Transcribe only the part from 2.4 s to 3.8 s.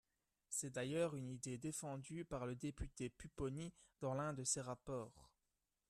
le député Pupponi